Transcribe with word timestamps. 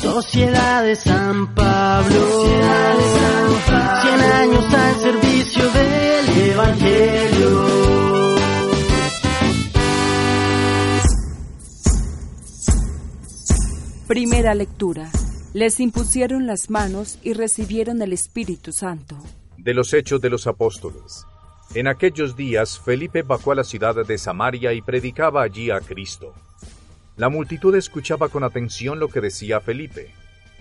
Sociedad 0.00 0.84
de 0.84 0.96
San 0.96 1.54
Pablo. 1.54 2.44
Cien 4.02 4.20
años 4.20 4.74
al 4.74 4.94
servicio 5.00 5.70
del 5.70 6.50
Evangelio. 6.50 7.82
Primera 14.08 14.54
lectura. 14.54 15.10
Les 15.54 15.80
impusieron 15.80 16.46
las 16.46 16.70
manos 16.70 17.18
y 17.22 17.34
recibieron 17.34 18.00
el 18.02 18.12
Espíritu 18.12 18.72
Santo. 18.72 19.16
De 19.58 19.74
los 19.74 19.92
Hechos 19.92 20.20
de 20.20 20.30
los 20.30 20.46
Apóstoles. 20.46 21.26
En 21.74 21.86
aquellos 21.86 22.36
días 22.36 22.78
Felipe 22.78 23.22
bajó 23.22 23.52
a 23.52 23.54
la 23.56 23.64
ciudad 23.64 23.94
de 24.06 24.18
Samaria 24.18 24.72
y 24.72 24.82
predicaba 24.82 25.42
allí 25.42 25.70
a 25.70 25.80
Cristo. 25.80 26.34
La 27.16 27.28
multitud 27.28 27.74
escuchaba 27.74 28.28
con 28.30 28.42
atención 28.42 28.98
lo 28.98 29.08
que 29.08 29.20
decía 29.20 29.60
Felipe, 29.60 30.10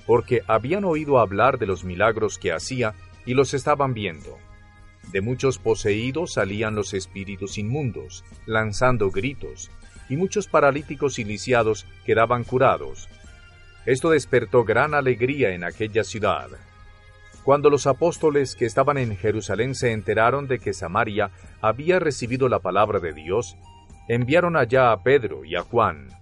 porque 0.05 0.41
habían 0.47 0.83
oído 0.83 1.19
hablar 1.19 1.57
de 1.57 1.65
los 1.65 1.85
milagros 1.85 2.37
que 2.37 2.51
hacía 2.51 2.93
y 3.25 3.33
los 3.33 3.53
estaban 3.53 3.93
viendo. 3.93 4.37
De 5.11 5.21
muchos 5.21 5.57
poseídos 5.57 6.33
salían 6.33 6.75
los 6.75 6.93
espíritus 6.93 7.57
inmundos, 7.57 8.25
lanzando 8.45 9.11
gritos, 9.11 9.71
y 10.09 10.17
muchos 10.17 10.47
paralíticos 10.47 11.19
y 11.19 11.23
lisiados 11.23 11.85
quedaban 12.05 12.43
curados. 12.43 13.07
Esto 13.85 14.09
despertó 14.09 14.65
gran 14.65 14.93
alegría 14.93 15.51
en 15.51 15.63
aquella 15.63 16.03
ciudad. 16.03 16.49
Cuando 17.43 17.69
los 17.69 17.87
apóstoles 17.87 18.55
que 18.55 18.65
estaban 18.65 18.97
en 18.97 19.17
Jerusalén 19.17 19.73
se 19.73 19.93
enteraron 19.93 20.47
de 20.47 20.59
que 20.59 20.73
Samaria 20.73 21.31
había 21.61 21.99
recibido 21.99 22.49
la 22.49 22.59
palabra 22.59 22.99
de 22.99 23.13
Dios, 23.13 23.57
enviaron 24.07 24.55
allá 24.57 24.91
a 24.91 25.01
Pedro 25.01 25.45
y 25.45 25.55
a 25.55 25.61
Juan. 25.61 26.20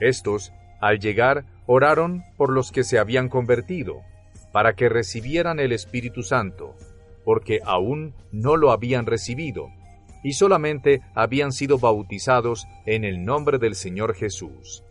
Estos, 0.00 0.52
al 0.80 0.98
llegar, 0.98 1.44
oraron 1.66 2.22
por 2.36 2.50
los 2.50 2.72
que 2.72 2.84
se 2.84 2.98
habían 2.98 3.28
convertido, 3.28 4.02
para 4.52 4.74
que 4.74 4.88
recibieran 4.88 5.60
el 5.60 5.72
Espíritu 5.72 6.22
Santo, 6.22 6.74
porque 7.24 7.60
aún 7.64 8.14
no 8.32 8.56
lo 8.56 8.70
habían 8.70 9.06
recibido, 9.06 9.68
y 10.22 10.32
solamente 10.32 11.02
habían 11.14 11.52
sido 11.52 11.78
bautizados 11.78 12.66
en 12.86 13.04
el 13.04 13.24
nombre 13.24 13.58
del 13.58 13.74
Señor 13.74 14.14
Jesús. 14.14 14.82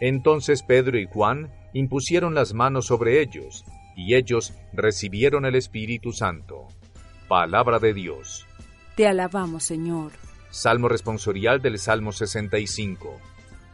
Entonces 0.00 0.62
Pedro 0.62 0.98
y 0.98 1.06
Juan 1.06 1.50
impusieron 1.72 2.34
las 2.34 2.54
manos 2.54 2.86
sobre 2.86 3.20
ellos, 3.20 3.64
y 3.96 4.14
ellos 4.14 4.54
recibieron 4.72 5.44
el 5.44 5.54
Espíritu 5.54 6.12
Santo. 6.12 6.66
Palabra 7.28 7.78
de 7.78 7.94
Dios. 7.94 8.46
Te 8.96 9.06
alabamos, 9.06 9.64
Señor. 9.64 10.12
Salmo 10.50 10.88
responsorial 10.88 11.60
del 11.60 11.78
Salmo 11.78 12.12
65. 12.12 13.20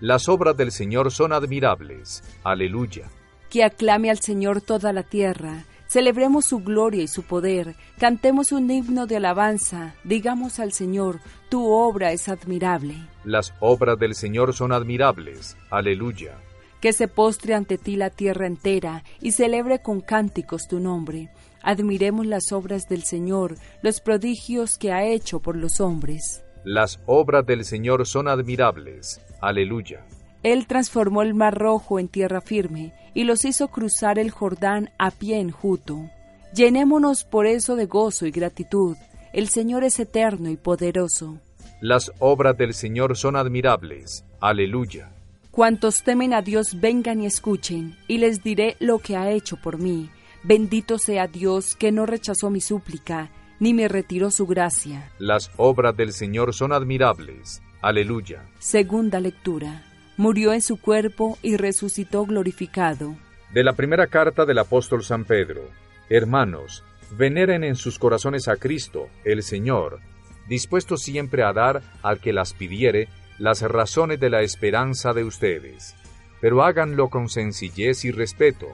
Las 0.01 0.31
obras 0.31 0.57
del 0.57 0.73
Señor 0.73 1.13
son 1.13 1.35
admirables. 1.35 2.25
Aleluya. 2.43 3.09
Que 3.51 3.65
aclame 3.65 4.11
al 4.11 4.19
Señor 4.19 4.63
toda 4.63 4.95
la 4.95 5.03
tierra. 5.03 5.67
Celebremos 5.89 6.47
su 6.47 6.61
gloria 6.61 7.03
y 7.03 7.09
su 7.09 7.23
poder. 7.25 7.75
Cantemos 7.99 8.51
un 8.53 8.71
himno 8.71 9.07
de 9.07 9.17
alabanza. 9.17 9.95
Digamos 10.05 10.59
al 10.59 10.73
Señor, 10.73 11.21
tu 11.51 11.69
obra 11.69 12.13
es 12.13 12.29
admirable. 12.29 12.95
Las 13.25 13.53
obras 13.61 13.99
del 13.99 14.15
Señor 14.15 14.55
son 14.55 14.73
admirables. 14.73 15.59
Aleluya. 15.69 16.39
Que 16.81 16.95
se 16.95 17.07
postre 17.07 17.55
ante 17.55 17.77
ti 17.77 17.97
la 17.97 18.09
tierra 18.09 18.47
entera 18.47 19.05
y 19.21 19.33
celebre 19.33 19.83
con 19.83 20.01
cánticos 20.01 20.67
tu 20.67 20.81
nombre. 20.81 21.29
Admiremos 21.63 22.25
las 22.25 22.53
obras 22.53 22.89
del 22.89 23.03
Señor, 23.03 23.57
los 23.83 24.01
prodigios 24.01 24.79
que 24.79 24.93
ha 24.93 25.05
hecho 25.05 25.41
por 25.41 25.57
los 25.57 25.79
hombres. 25.81 26.43
Las 26.65 27.01
obras 27.07 27.47
del 27.47 27.65
Señor 27.65 28.07
son 28.07 28.29
admirables. 28.29 29.21
Aleluya. 29.41 30.05
Él 30.43 30.67
transformó 30.67 31.23
el 31.23 31.35
mar 31.35 31.57
rojo 31.57 31.99
en 31.99 32.09
tierra 32.09 32.41
firme 32.41 32.93
y 33.15 33.25
los 33.25 33.45
hizo 33.45 33.69
cruzar 33.69 34.19
el 34.19 34.31
Jordán 34.31 34.91
a 34.99 35.11
pie 35.11 35.39
enjuto. 35.39 36.11
Llenémonos 36.55 37.25
por 37.25 37.47
eso 37.47 37.77
de 37.77 37.87
gozo 37.87 38.27
y 38.27 38.31
gratitud. 38.31 38.97
El 39.33 39.49
Señor 39.49 39.85
es 39.85 39.99
eterno 40.01 40.51
y 40.51 40.57
poderoso. 40.57 41.39
Las 41.81 42.13
obras 42.19 42.57
del 42.59 42.75
Señor 42.75 43.17
son 43.17 43.37
admirables. 43.37 44.25
Aleluya. 44.41 45.11
Cuantos 45.51 46.03
temen 46.03 46.35
a 46.35 46.43
Dios 46.43 46.81
vengan 46.81 47.23
y 47.23 47.27
escuchen, 47.27 47.97
y 48.07 48.19
les 48.19 48.43
diré 48.43 48.77
lo 48.81 48.99
que 48.99 49.17
ha 49.17 49.31
hecho 49.31 49.57
por 49.57 49.79
mí. 49.79 50.11
Bendito 50.43 50.99
sea 50.99 51.27
Dios 51.27 51.77
que 51.77 51.91
no 51.93 52.07
rechazó 52.07 52.51
mi 52.51 52.61
súplica, 52.61 53.31
ni 53.61 53.75
me 53.75 53.87
retiró 53.87 54.31
su 54.31 54.47
gracia. 54.47 55.13
Las 55.19 55.53
obras 55.57 55.97
del 55.97 56.13
Señor 56.13 56.55
son 56.55 56.73
admirables. 56.73 57.63
Aleluya. 57.83 58.43
Segunda 58.59 59.21
lectura. 59.21 59.85
Murió 60.17 60.53
en 60.53 60.63
su 60.63 60.81
cuerpo 60.81 61.39
y 61.43 61.57
resucitó 61.57 62.27
glorificado. 62.27 63.17
De 63.53 63.63
la 63.63 63.75
primera 63.75 64.07
carta 64.07 64.45
del 64.45 64.59
apóstol 64.59 65.05
San 65.05 65.25
Pedro. 65.25 65.63
Hermanos, 66.09 66.85
veneren 67.17 67.63
en 67.63 67.77
sus 67.77 67.99
corazones 67.99 68.49
a 68.49 68.57
Cristo, 68.57 69.09
el 69.25 69.43
Señor, 69.43 70.01
dispuesto 70.49 70.97
siempre 70.97 71.45
a 71.45 71.53
dar 71.53 71.83
al 72.03 72.19
que 72.19 72.33
las 72.33 72.55
pidiere 72.55 73.09
las 73.39 73.63
razones 73.63 74.21
de 74.21 74.31
la 74.31 74.43
esperanza 74.43 75.13
de 75.13 75.25
ustedes. 75.25 75.95
Pero 76.41 76.63
háganlo 76.63 77.09
con 77.09 77.29
sencillez 77.29 78.05
y 78.05 78.11
respeto, 78.11 78.69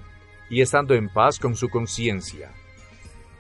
y 0.48 0.60
estando 0.60 0.94
en 0.94 1.08
paz 1.08 1.38
con 1.38 1.56
su 1.56 1.68
conciencia 1.68 2.50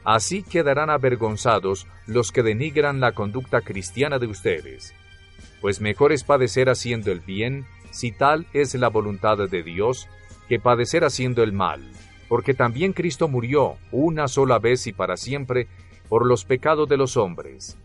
Así 0.06 0.44
quedarán 0.44 0.88
avergonzados 0.88 1.88
los 2.06 2.30
que 2.30 2.44
denigran 2.44 3.00
la 3.00 3.10
conducta 3.10 3.60
cristiana 3.60 4.20
de 4.20 4.28
ustedes. 4.28 4.94
Pues 5.60 5.80
mejor 5.80 6.12
es 6.12 6.22
padecer 6.22 6.68
haciendo 6.68 7.10
el 7.10 7.18
bien, 7.18 7.66
si 7.90 8.12
tal 8.12 8.46
es 8.52 8.76
la 8.76 8.88
voluntad 8.88 9.36
de 9.36 9.62
Dios, 9.64 10.06
que 10.48 10.60
padecer 10.60 11.02
haciendo 11.02 11.42
el 11.42 11.52
mal, 11.52 11.82
porque 12.28 12.54
también 12.54 12.92
Cristo 12.92 13.26
murió 13.26 13.78
una 13.90 14.28
sola 14.28 14.60
vez 14.60 14.86
y 14.86 14.92
para 14.92 15.16
siempre 15.16 15.66
por 16.08 16.24
los 16.24 16.44
pecados 16.44 16.88
de 16.88 16.98
los 16.98 17.16
hombres. 17.16 17.76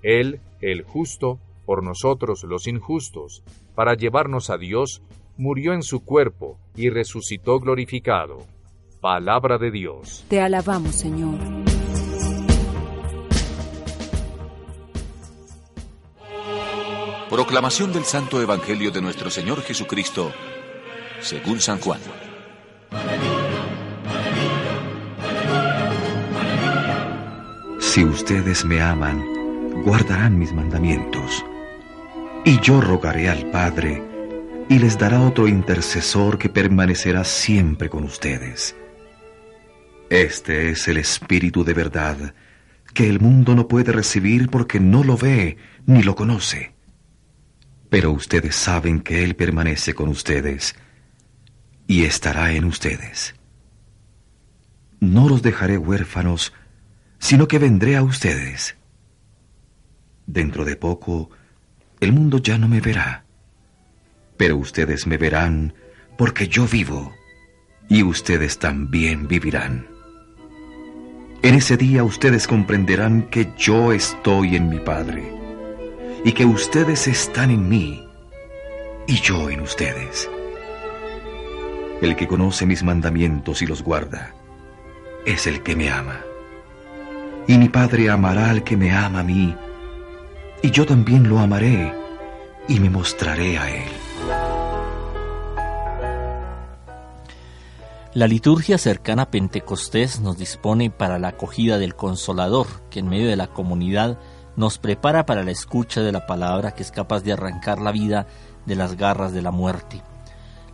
Él, 0.00 0.40
el 0.60 0.82
justo, 0.82 1.40
por 1.66 1.82
nosotros 1.82 2.44
los 2.44 2.68
injustos, 2.68 3.42
para 3.74 3.94
llevarnos 3.94 4.48
a 4.48 4.58
Dios, 4.58 5.02
murió 5.36 5.72
en 5.72 5.82
su 5.82 6.04
cuerpo 6.04 6.56
y 6.76 6.88
resucitó 6.90 7.58
glorificado. 7.58 8.38
Palabra 9.00 9.58
de 9.58 9.72
Dios. 9.72 10.24
Te 10.28 10.40
alabamos, 10.40 10.94
Señor. 10.94 11.63
Proclamación 17.34 17.92
del 17.92 18.04
Santo 18.04 18.40
Evangelio 18.40 18.90
de 18.90 19.02
nuestro 19.02 19.28
Señor 19.28 19.62
Jesucristo, 19.62 20.32
según 21.20 21.60
San 21.60 21.80
Juan. 21.80 22.00
Si 27.80 28.04
ustedes 28.04 28.64
me 28.64 28.80
aman, 28.80 29.82
guardarán 29.82 30.38
mis 30.38 30.52
mandamientos. 30.52 31.44
Y 32.44 32.60
yo 32.60 32.80
rogaré 32.80 33.28
al 33.28 33.50
Padre, 33.50 34.02
y 34.68 34.78
les 34.78 34.96
dará 34.96 35.20
otro 35.20 35.48
intercesor 35.48 36.38
que 36.38 36.48
permanecerá 36.48 37.24
siempre 37.24 37.88
con 37.88 38.04
ustedes 38.04 38.76
este 40.14 40.70
es 40.70 40.86
el 40.86 40.98
Espíritu 40.98 41.64
de 41.64 41.74
verdad, 41.74 42.34
que 42.92 43.08
el 43.08 43.18
mundo 43.18 43.56
no 43.56 43.66
puede 43.66 43.90
recibir 43.90 44.48
porque 44.48 44.78
no 44.78 45.02
lo 45.02 45.16
ve 45.16 45.56
ni 45.86 46.02
lo 46.04 46.14
conoce. 46.14 46.72
Pero 47.94 48.10
ustedes 48.10 48.56
saben 48.56 48.98
que 48.98 49.22
Él 49.22 49.36
permanece 49.36 49.94
con 49.94 50.08
ustedes 50.08 50.74
y 51.86 52.02
estará 52.02 52.52
en 52.52 52.64
ustedes. 52.64 53.36
No 54.98 55.28
los 55.28 55.42
dejaré 55.42 55.78
huérfanos, 55.78 56.52
sino 57.20 57.46
que 57.46 57.60
vendré 57.60 57.94
a 57.94 58.02
ustedes. 58.02 58.76
Dentro 60.26 60.64
de 60.64 60.74
poco, 60.74 61.30
el 62.00 62.12
mundo 62.12 62.38
ya 62.38 62.58
no 62.58 62.66
me 62.66 62.80
verá, 62.80 63.26
pero 64.36 64.56
ustedes 64.56 65.06
me 65.06 65.16
verán 65.16 65.72
porque 66.18 66.48
yo 66.48 66.66
vivo 66.66 67.14
y 67.88 68.02
ustedes 68.02 68.58
también 68.58 69.28
vivirán. 69.28 69.86
En 71.42 71.54
ese 71.54 71.76
día 71.76 72.02
ustedes 72.02 72.48
comprenderán 72.48 73.30
que 73.30 73.52
yo 73.56 73.92
estoy 73.92 74.56
en 74.56 74.68
mi 74.68 74.80
Padre 74.80 75.43
y 76.24 76.32
que 76.32 76.46
ustedes 76.46 77.06
están 77.06 77.50
en 77.50 77.68
mí 77.68 78.02
y 79.06 79.20
yo 79.20 79.50
en 79.50 79.60
ustedes. 79.60 80.30
El 82.00 82.16
que 82.16 82.26
conoce 82.26 82.64
mis 82.64 82.82
mandamientos 82.82 83.60
y 83.60 83.66
los 83.66 83.82
guarda 83.82 84.34
es 85.26 85.46
el 85.46 85.62
que 85.62 85.76
me 85.76 85.90
ama. 85.90 86.20
Y 87.46 87.58
mi 87.58 87.68
Padre 87.68 88.08
amará 88.08 88.48
al 88.48 88.64
que 88.64 88.76
me 88.76 88.90
ama 88.90 89.20
a 89.20 89.22
mí, 89.22 89.54
y 90.62 90.70
yo 90.70 90.86
también 90.86 91.28
lo 91.28 91.38
amaré 91.38 91.94
y 92.68 92.80
me 92.80 92.88
mostraré 92.88 93.58
a 93.58 93.70
él. 93.70 93.90
La 98.14 98.28
liturgia 98.28 98.78
cercana 98.78 99.22
a 99.22 99.30
Pentecostés 99.30 100.20
nos 100.20 100.38
dispone 100.38 100.88
para 100.88 101.18
la 101.18 101.28
acogida 101.28 101.78
del 101.78 101.94
Consolador, 101.96 102.66
que 102.88 103.00
en 103.00 103.08
medio 103.08 103.28
de 103.28 103.36
la 103.36 103.48
comunidad 103.48 104.18
nos 104.56 104.78
prepara 104.78 105.26
para 105.26 105.44
la 105.44 105.50
escucha 105.50 106.00
de 106.00 106.12
la 106.12 106.26
palabra 106.26 106.72
que 106.72 106.82
es 106.82 106.90
capaz 106.90 107.22
de 107.22 107.32
arrancar 107.32 107.80
la 107.80 107.92
vida 107.92 108.26
de 108.66 108.76
las 108.76 108.96
garras 108.96 109.32
de 109.32 109.42
la 109.42 109.50
muerte. 109.50 110.02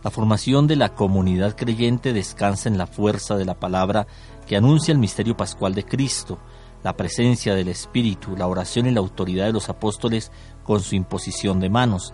La 0.03 0.11
formación 0.11 0.67
de 0.67 0.75
la 0.75 0.95
comunidad 0.95 1.55
creyente 1.55 2.13
descansa 2.13 2.69
en 2.69 2.77
la 2.77 2.87
fuerza 2.87 3.37
de 3.37 3.45
la 3.45 3.59
palabra 3.59 4.07
que 4.47 4.55
anuncia 4.55 4.91
el 4.91 4.97
misterio 4.97 5.37
pascual 5.37 5.75
de 5.75 5.83
Cristo, 5.83 6.39
la 6.83 6.97
presencia 6.97 7.53
del 7.53 7.67
Espíritu, 7.67 8.35
la 8.35 8.47
oración 8.47 8.87
y 8.87 8.91
la 8.91 8.99
autoridad 8.99 9.45
de 9.45 9.53
los 9.53 9.69
apóstoles 9.69 10.31
con 10.63 10.81
su 10.81 10.95
imposición 10.95 11.59
de 11.59 11.69
manos. 11.69 12.13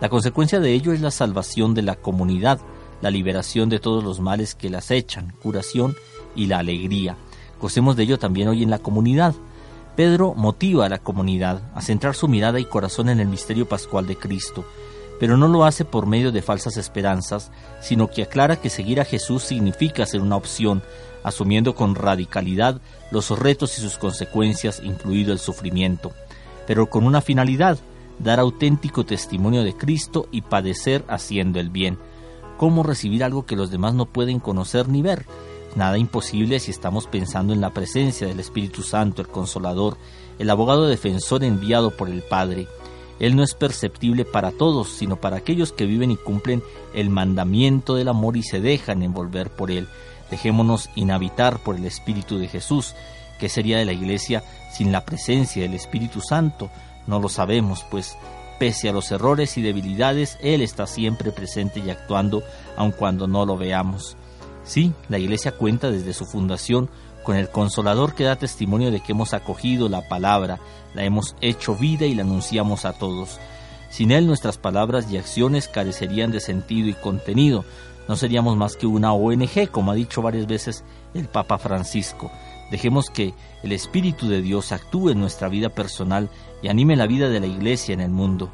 La 0.00 0.08
consecuencia 0.08 0.60
de 0.60 0.72
ello 0.72 0.92
es 0.92 1.00
la 1.00 1.10
salvación 1.10 1.74
de 1.74 1.82
la 1.82 1.96
comunidad, 1.96 2.60
la 3.00 3.10
liberación 3.10 3.68
de 3.68 3.80
todos 3.80 4.04
los 4.04 4.20
males 4.20 4.54
que 4.54 4.70
las 4.70 4.90
echan, 4.90 5.34
curación 5.42 5.96
y 6.36 6.46
la 6.46 6.58
alegría. 6.58 7.16
Gocemos 7.60 7.96
de 7.96 8.04
ello 8.04 8.18
también 8.18 8.48
hoy 8.48 8.62
en 8.62 8.70
la 8.70 8.78
comunidad. 8.78 9.34
Pedro 9.96 10.34
motiva 10.34 10.86
a 10.86 10.88
la 10.88 10.98
comunidad 10.98 11.62
a 11.74 11.80
centrar 11.80 12.14
su 12.14 12.26
mirada 12.26 12.58
y 12.58 12.64
corazón 12.64 13.08
en 13.08 13.20
el 13.20 13.28
misterio 13.28 13.68
pascual 13.68 14.06
de 14.06 14.16
Cristo, 14.16 14.64
pero 15.20 15.36
no 15.36 15.46
lo 15.46 15.64
hace 15.64 15.84
por 15.84 16.06
medio 16.06 16.32
de 16.32 16.42
falsas 16.42 16.76
esperanzas, 16.76 17.52
sino 17.80 18.10
que 18.10 18.24
aclara 18.24 18.56
que 18.56 18.70
seguir 18.70 19.00
a 19.00 19.04
Jesús 19.04 19.44
significa 19.44 20.04
ser 20.06 20.20
una 20.20 20.36
opción, 20.36 20.82
asumiendo 21.22 21.76
con 21.76 21.94
radicalidad 21.94 22.80
los 23.12 23.30
retos 23.38 23.78
y 23.78 23.82
sus 23.82 23.96
consecuencias, 23.96 24.82
incluido 24.84 25.32
el 25.32 25.38
sufrimiento, 25.38 26.12
pero 26.66 26.90
con 26.90 27.04
una 27.04 27.20
finalidad, 27.20 27.78
dar 28.18 28.40
auténtico 28.40 29.06
testimonio 29.06 29.62
de 29.62 29.76
Cristo 29.76 30.28
y 30.32 30.42
padecer 30.42 31.04
haciendo 31.08 31.60
el 31.60 31.70
bien. 31.70 31.98
¿Cómo 32.56 32.82
recibir 32.82 33.22
algo 33.22 33.46
que 33.46 33.56
los 33.56 33.70
demás 33.70 33.94
no 33.94 34.06
pueden 34.06 34.40
conocer 34.40 34.88
ni 34.88 35.02
ver? 35.02 35.26
Nada 35.76 35.98
imposible 35.98 36.60
si 36.60 36.70
estamos 36.70 37.06
pensando 37.06 37.52
en 37.52 37.60
la 37.60 37.70
presencia 37.70 38.28
del 38.28 38.38
Espíritu 38.38 38.82
Santo, 38.82 39.22
el 39.22 39.28
Consolador, 39.28 39.96
el 40.38 40.50
abogado 40.50 40.86
defensor 40.86 41.42
enviado 41.42 41.90
por 41.90 42.08
el 42.08 42.22
Padre. 42.22 42.68
Él 43.18 43.34
no 43.36 43.42
es 43.42 43.54
perceptible 43.54 44.24
para 44.24 44.52
todos, 44.52 44.88
sino 44.88 45.16
para 45.16 45.36
aquellos 45.36 45.72
que 45.72 45.86
viven 45.86 46.10
y 46.10 46.16
cumplen 46.16 46.62
el 46.94 47.10
mandamiento 47.10 47.94
del 47.94 48.08
amor 48.08 48.36
y 48.36 48.42
se 48.42 48.60
dejan 48.60 49.02
envolver 49.02 49.50
por 49.50 49.70
él. 49.70 49.88
Dejémonos 50.30 50.90
inhabitar 50.94 51.58
por 51.58 51.76
el 51.76 51.84
Espíritu 51.84 52.38
de 52.38 52.48
Jesús. 52.48 52.94
¿Qué 53.38 53.48
sería 53.48 53.78
de 53.78 53.84
la 53.84 53.92
Iglesia 53.92 54.44
sin 54.72 54.92
la 54.92 55.04
presencia 55.04 55.62
del 55.62 55.74
Espíritu 55.74 56.20
Santo? 56.20 56.70
No 57.06 57.18
lo 57.18 57.28
sabemos, 57.28 57.84
pues 57.90 58.16
pese 58.58 58.88
a 58.88 58.92
los 58.92 59.10
errores 59.10 59.58
y 59.58 59.62
debilidades, 59.62 60.38
Él 60.40 60.62
está 60.62 60.86
siempre 60.86 61.32
presente 61.32 61.80
y 61.80 61.90
actuando, 61.90 62.42
aun 62.76 62.92
cuando 62.92 63.26
no 63.26 63.44
lo 63.44 63.56
veamos. 63.56 64.16
Sí, 64.64 64.92
la 65.08 65.18
Iglesia 65.18 65.52
cuenta 65.52 65.90
desde 65.90 66.14
su 66.14 66.24
fundación 66.24 66.88
con 67.22 67.36
el 67.36 67.48
Consolador 67.50 68.14
que 68.14 68.24
da 68.24 68.36
testimonio 68.36 68.90
de 68.90 69.00
que 69.00 69.12
hemos 69.12 69.34
acogido 69.34 69.88
la 69.88 70.08
palabra, 70.08 70.58
la 70.94 71.04
hemos 71.04 71.36
hecho 71.40 71.74
vida 71.74 72.06
y 72.06 72.14
la 72.14 72.22
anunciamos 72.22 72.84
a 72.84 72.92
todos. 72.92 73.38
Sin 73.90 74.10
Él 74.10 74.26
nuestras 74.26 74.58
palabras 74.58 75.10
y 75.10 75.18
acciones 75.18 75.68
carecerían 75.68 76.32
de 76.32 76.40
sentido 76.40 76.88
y 76.88 76.94
contenido. 76.94 77.64
No 78.08 78.16
seríamos 78.16 78.56
más 78.56 78.76
que 78.76 78.86
una 78.86 79.12
ONG, 79.12 79.70
como 79.70 79.92
ha 79.92 79.94
dicho 79.94 80.20
varias 80.20 80.46
veces 80.46 80.84
el 81.14 81.28
Papa 81.28 81.58
Francisco. 81.58 82.30
Dejemos 82.70 83.08
que 83.08 83.34
el 83.62 83.72
Espíritu 83.72 84.28
de 84.28 84.42
Dios 84.42 84.72
actúe 84.72 85.10
en 85.10 85.20
nuestra 85.20 85.48
vida 85.48 85.68
personal 85.68 86.28
y 86.62 86.68
anime 86.68 86.96
la 86.96 87.06
vida 87.06 87.28
de 87.28 87.40
la 87.40 87.46
Iglesia 87.46 87.92
en 87.92 88.00
el 88.00 88.10
mundo. 88.10 88.50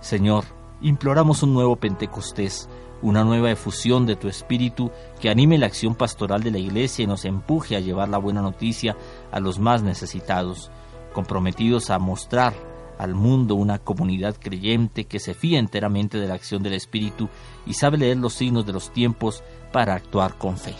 Señor, 0.00 0.44
imploramos 0.80 1.42
un 1.42 1.54
nuevo 1.54 1.76
Pentecostés, 1.76 2.68
una 3.02 3.24
nueva 3.24 3.50
efusión 3.50 4.06
de 4.06 4.16
tu 4.16 4.28
espíritu 4.28 4.90
que 5.20 5.30
anime 5.30 5.58
la 5.58 5.66
acción 5.66 5.94
pastoral 5.94 6.42
de 6.42 6.50
la 6.50 6.58
Iglesia 6.58 7.04
y 7.04 7.06
nos 7.06 7.24
empuje 7.24 7.76
a 7.76 7.80
llevar 7.80 8.08
la 8.08 8.18
buena 8.18 8.42
noticia 8.42 8.96
a 9.30 9.40
los 9.40 9.58
más 9.58 9.82
necesitados, 9.82 10.70
comprometidos 11.12 11.90
a 11.90 11.98
mostrar 11.98 12.54
al 12.98 13.14
mundo 13.14 13.54
una 13.54 13.78
comunidad 13.78 14.36
creyente 14.38 15.04
que 15.04 15.20
se 15.20 15.34
fía 15.34 15.58
enteramente 15.58 16.18
de 16.18 16.26
la 16.26 16.34
acción 16.34 16.62
del 16.62 16.74
Espíritu 16.74 17.28
y 17.64 17.74
sabe 17.74 17.98
leer 17.98 18.16
los 18.16 18.34
signos 18.34 18.66
de 18.66 18.72
los 18.72 18.92
tiempos 18.92 19.42
para 19.72 19.94
actuar 19.94 20.36
con 20.36 20.58
fe. 20.58 20.74